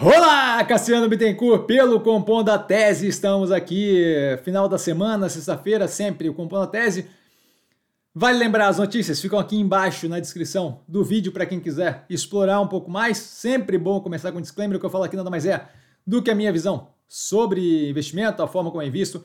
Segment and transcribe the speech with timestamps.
[0.00, 4.02] Olá, Cassiano Bittencourt, pelo Compondo a Tese, estamos aqui,
[4.42, 7.08] final da semana, sexta-feira, sempre o Compondo a Tese.
[8.14, 12.60] Vale lembrar, as notícias ficam aqui embaixo na descrição do vídeo para quem quiser explorar
[12.60, 13.18] um pouco mais.
[13.18, 15.68] Sempre bom começar com um disclaimer, o que eu falo aqui nada mais é
[16.06, 19.24] do que a minha visão sobre investimento, a forma como é visto.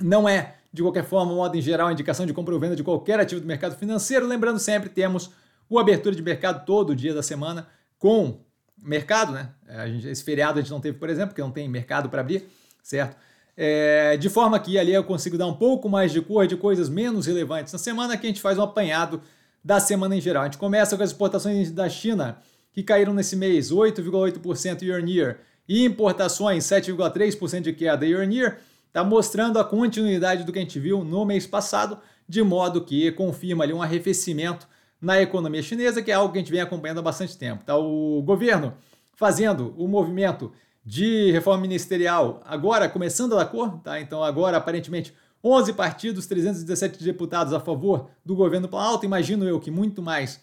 [0.00, 3.18] Não é, de qualquer forma, modo em geral, indicação de compra ou venda de qualquer
[3.18, 4.26] ativo do mercado financeiro.
[4.26, 5.30] Lembrando sempre, temos
[5.68, 7.66] o abertura de mercado todo dia da semana
[7.98, 8.46] com
[8.82, 9.50] mercado, né?
[9.86, 12.48] Gente, esse feriado a gente não teve, por exemplo, porque não tem mercado para abrir,
[12.82, 13.16] certo?
[13.56, 16.88] É, de forma que ali eu consigo dar um pouco mais de cor de coisas
[16.88, 17.72] menos relevantes.
[17.72, 19.20] Na semana que a gente faz um apanhado
[19.64, 20.42] da semana em geral.
[20.42, 22.38] A gente começa com as exportações da China,
[22.72, 28.32] que caíram nesse mês 8,8% year on year, e importações 7,3% de queda year on
[28.32, 32.82] year, está mostrando a continuidade do que a gente viu no mês passado, de modo
[32.82, 34.66] que confirma ali um arrefecimento
[35.00, 37.64] na economia chinesa, que é algo que a gente vem acompanhando há bastante tempo.
[37.64, 37.76] Tá?
[37.76, 38.74] O governo
[39.14, 40.52] fazendo o movimento
[40.84, 44.00] de reforma ministerial, agora começando a cor, tá?
[44.00, 49.70] então agora aparentemente 11 partidos, 317 deputados a favor do governo Planalto, imagino eu que
[49.70, 50.40] muito mais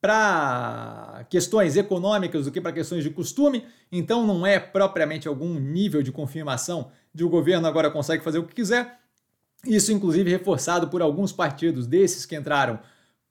[0.00, 6.02] para questões econômicas do que para questões de costume, então não é propriamente algum nível
[6.02, 8.98] de confirmação de o governo agora consegue fazer o que quiser.
[9.64, 12.80] Isso, inclusive, reforçado por alguns partidos desses que entraram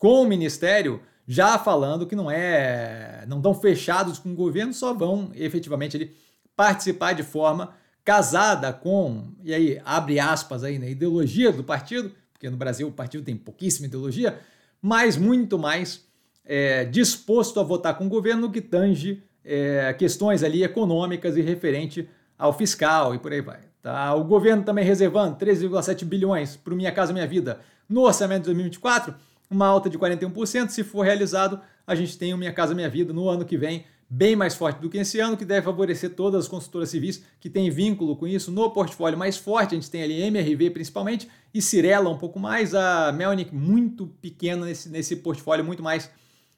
[0.01, 4.95] com o ministério já falando que não é, não estão fechados com o governo, só
[4.95, 6.11] vão efetivamente ele
[6.55, 7.71] participar de forma
[8.03, 12.91] casada com, e aí abre aspas aí, né, ideologia do partido, porque no Brasil o
[12.91, 14.39] partido tem pouquíssima ideologia,
[14.81, 16.03] mas muito mais
[16.43, 21.41] é, disposto a votar com o governo no que tange é, questões ali econômicas e
[21.41, 23.59] referente ao fiscal e por aí vai.
[23.83, 24.15] Tá?
[24.15, 29.13] O governo também reservando 13,7 bilhões para Minha Casa Minha Vida no orçamento de 2024,
[29.51, 30.69] uma alta de 41%.
[30.69, 33.85] Se for realizado, a gente tem o Minha Casa Minha Vida no ano que vem,
[34.09, 37.49] bem mais forte do que esse ano, que deve favorecer todas as consultoras civis que
[37.49, 39.75] têm vínculo com isso no portfólio mais forte.
[39.75, 44.65] A gente tem ali MRV principalmente e Cirela um pouco mais, a Melnick muito pequena
[44.65, 46.09] nesse, nesse portfólio, muito mais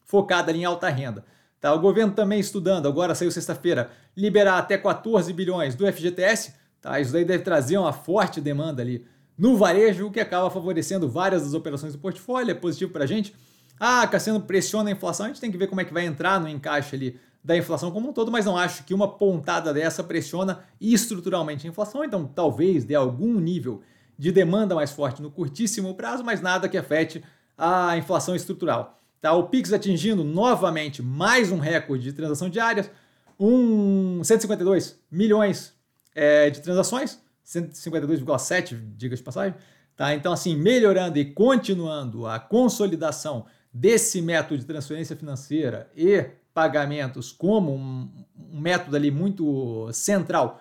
[0.04, 1.24] focada ali em alta renda.
[1.60, 6.54] Tá, o governo também estudando, agora saiu sexta-feira, liberar até 14 bilhões do FGTS.
[6.80, 9.06] Tá, isso daí deve trazer uma forte demanda ali
[9.36, 13.06] no varejo, o que acaba favorecendo várias das operações do portfólio, é positivo para a
[13.06, 13.34] gente.
[13.78, 16.40] Ah, Cassiano pressiona a inflação, a gente tem que ver como é que vai entrar
[16.40, 20.02] no encaixe ali da inflação como um todo, mas não acho que uma pontada dessa
[20.02, 23.82] pressiona estruturalmente a inflação, então talvez dê algum nível
[24.16, 27.22] de demanda mais forte no curtíssimo prazo, mas nada que afete
[27.58, 28.98] a inflação estrutural.
[29.20, 29.32] Tá?
[29.32, 32.90] O Pix atingindo novamente mais um recorde de transação diárias,
[33.38, 35.74] um 152 milhões
[36.14, 39.54] é, de transações, 152,7, diga de passagem.
[39.96, 40.14] Tá?
[40.14, 47.74] Então, assim, melhorando e continuando a consolidação desse método de transferência financeira e pagamentos como
[47.74, 48.08] um,
[48.52, 50.60] um método ali muito central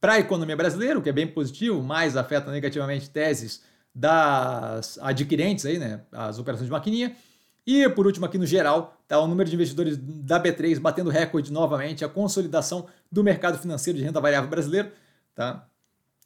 [0.00, 3.62] para a economia brasileira, o que é bem positivo, mas afeta negativamente teses
[3.94, 7.14] das adquirentes aí, né, as operações de maquininha.
[7.66, 11.52] E por último aqui no geral, tá o número de investidores da B3 batendo recorde
[11.52, 14.90] novamente, a consolidação do mercado financeiro de renda variável brasileiro,
[15.34, 15.66] tá?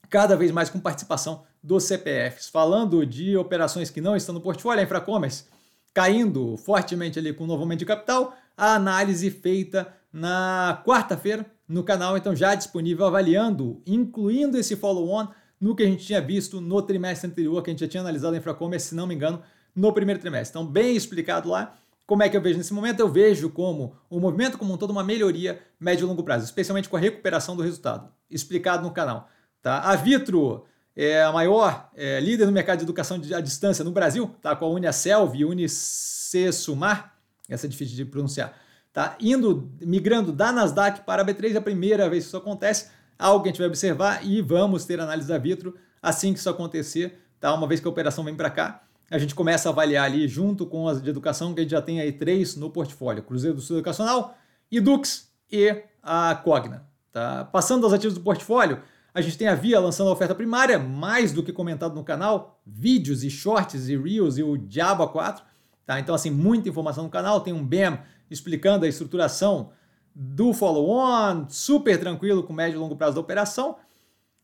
[0.08, 2.48] Cada vez mais com participação dos CPFs.
[2.48, 5.44] Falando de operações que não estão no portfólio, a Infracommerce
[5.92, 11.82] caindo fortemente ali com o novo aumento de capital, a análise feita na quarta-feira no
[11.82, 15.28] canal, então já disponível avaliando, incluindo esse follow-on
[15.60, 18.34] no que a gente tinha visto no trimestre anterior, que a gente já tinha analisado
[18.34, 19.42] a Infracommerce, se não me engano,
[19.74, 20.58] no primeiro trimestre.
[20.58, 21.76] Então, bem explicado lá.
[22.06, 23.00] Como é que eu vejo nesse momento?
[23.00, 26.88] Eu vejo como o movimento como um todo uma melhoria médio e longo prazo, especialmente
[26.88, 29.28] com a recuperação do resultado, explicado no canal.
[29.62, 29.80] Tá?
[29.80, 30.64] A Vitro
[30.96, 34.56] é a maior é, líder no mercado de educação à distância no Brasil, tá?
[34.56, 37.14] com a Uniaselv e Unicesumar,
[37.48, 38.54] essa é difícil de pronunciar,
[38.92, 39.16] tá?
[39.20, 43.42] indo, migrando da Nasdaq para a B3, é a primeira vez que isso acontece, algo
[43.42, 47.18] que a gente vai observar e vamos ter análise da Vitro assim que isso acontecer,
[47.38, 47.54] tá?
[47.54, 50.66] uma vez que a operação vem para cá, a gente começa a avaliar ali junto
[50.66, 53.62] com as de educação, que a gente já tem aí três no portfólio, Cruzeiro do
[53.62, 54.36] Sul Educacional,
[54.70, 56.86] Edux e a Cogna.
[57.10, 57.44] Tá?
[57.46, 58.82] Passando aos ativos do portfólio,
[59.18, 62.60] a gente tem a Via lançando a oferta primária, mais do que comentado no canal,
[62.64, 65.42] vídeos e shorts e reels e o Diabo A4.
[65.84, 65.98] Tá?
[65.98, 67.40] Então, assim, muita informação no canal.
[67.40, 67.98] Tem um BEM
[68.30, 69.70] explicando a estruturação
[70.14, 73.76] do follow-on, super tranquilo com médio e longo prazo da operação.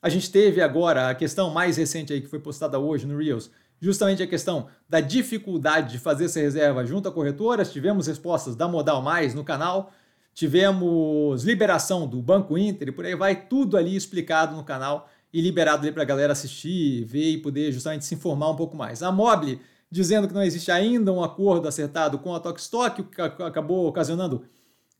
[0.03, 3.51] A gente teve agora a questão mais recente aí que foi postada hoje no Reels,
[3.81, 7.73] justamente a questão da dificuldade de fazer essa reserva junto a corretoras.
[7.73, 9.93] Tivemos respostas da Modal Mais no canal
[10.35, 15.41] tivemos liberação do Banco Inter e por aí vai, tudo ali explicado no canal e
[15.41, 19.03] liberado ali para a galera assistir, ver e poder justamente se informar um pouco mais.
[19.03, 19.61] A Mobile
[19.91, 24.45] dizendo que não existe ainda um acordo acertado com a Tokstok, o que acabou ocasionando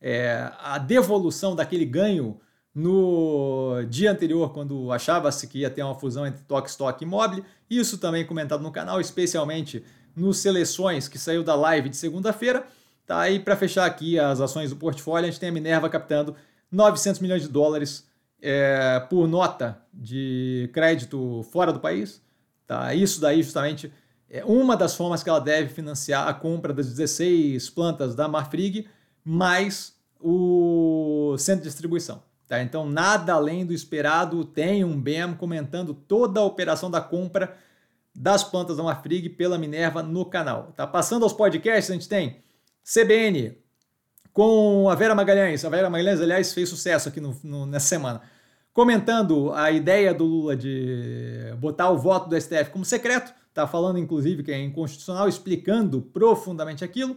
[0.01, 2.39] é, a devolução daquele ganho
[2.73, 7.43] no dia anterior, quando achava-se que ia ter uma fusão entre Tok Stock e Mobile.
[7.69, 9.83] Isso também comentado no canal, especialmente
[10.15, 12.65] nos seleções que saiu da live de segunda-feira.
[13.05, 16.35] Tá aí para fechar aqui as ações do portfólio, a gente tem a Minerva captando
[16.71, 18.07] 900 milhões de dólares
[18.41, 22.21] é, por nota de crédito fora do país.
[22.65, 22.93] Tá?
[22.93, 23.93] Isso daí justamente
[24.29, 28.87] é uma das formas que ela deve financiar a compra das 16 plantas da Marfrig,
[29.23, 32.23] mais o centro de distribuição.
[32.47, 32.61] Tá?
[32.61, 37.55] Então, nada além do esperado, tem um BEM comentando toda a operação da compra
[38.15, 40.73] das plantas da Marfrig pela Minerva no canal.
[40.75, 40.87] Tá?
[40.87, 42.37] Passando aos podcasts, a gente tem
[42.85, 43.57] CBN
[44.31, 45.65] com a Vera Magalhães.
[45.65, 48.21] A Vera Magalhães, aliás, fez sucesso aqui no, no, nessa semana
[48.75, 53.97] comentando a ideia do Lula de botar o voto do STF como secreto, tá falando
[53.97, 57.15] inclusive que é inconstitucional, explicando profundamente aquilo.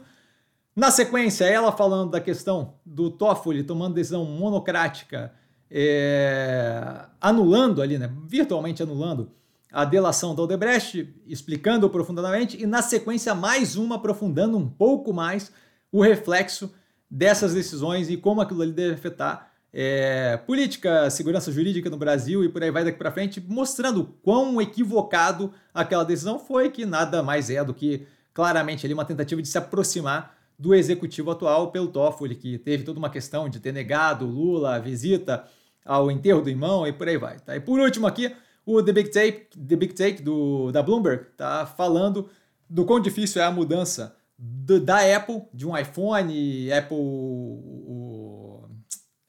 [0.76, 5.34] Na sequência, ela falando da questão do Toffoli tomando decisão monocrática,
[5.68, 9.32] é, anulando ali, né, virtualmente anulando
[9.72, 15.52] a delação da Odebrecht, explicando profundamente, e na sequência mais uma aprofundando um pouco mais
[15.92, 16.72] o reflexo
[17.10, 22.48] dessas decisões e como aquilo ali deve afetar é, política, segurança jurídica no Brasil e
[22.48, 27.50] por aí vai daqui para frente, mostrando quão equivocado aquela decisão foi, que nada mais
[27.50, 32.34] é do que claramente ali uma tentativa de se aproximar do executivo atual pelo Toffoli,
[32.34, 35.44] que teve toda uma questão de ter negado Lula a visita
[35.84, 37.38] ao enterro do irmão e por aí vai.
[37.38, 37.54] Tá?
[37.54, 38.34] E por último aqui,
[38.68, 42.28] o The Big Take, The Big Take do, da Bloomberg tá falando
[42.68, 46.98] do quão difícil é a mudança do, da Apple, de um iPhone, Apple,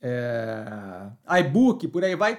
[0.02, 2.38] é, iBook, por aí vai,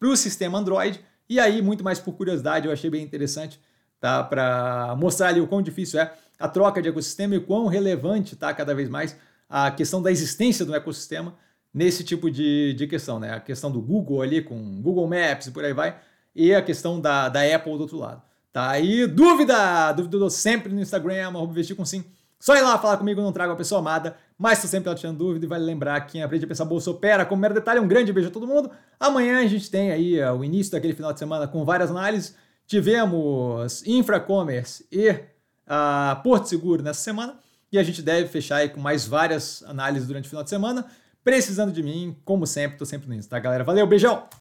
[0.00, 1.00] para o sistema Android.
[1.28, 3.60] E aí, muito mais por curiosidade, eu achei bem interessante,
[4.00, 4.24] tá?
[4.24, 8.34] Para mostrar ali o quão difícil é a troca de ecossistema e o quão relevante
[8.34, 9.16] tá cada vez mais
[9.48, 11.36] a questão da existência do ecossistema
[11.72, 13.32] nesse tipo de, de questão, né?
[13.32, 15.96] A questão do Google ali com Google Maps e por aí vai,
[16.34, 18.22] e a questão da, da Apple do outro lado.
[18.52, 19.92] Tá aí, dúvida!
[19.92, 22.04] Dúvida sempre no Instagram, arroba vestir com sim.
[22.38, 25.46] Só ir lá falar comigo, não trago a pessoa amada, mas estou sempre tirando dúvida
[25.46, 27.24] e vale lembrar que quem aprende a pensar bolsa opera.
[27.24, 28.70] Como mero detalhe, um grande beijo a todo mundo.
[28.98, 32.34] Amanhã a gente tem aí uh, o início daquele final de semana com várias análises.
[32.66, 37.38] Tivemos Infracommerce e uh, Porto Seguro nessa semana
[37.70, 40.84] e a gente deve fechar aí com mais várias análises durante o final de semana.
[41.22, 43.62] Precisando de mim, como sempre, estou sempre no Insta, tá, galera?
[43.62, 44.24] Valeu, beijão!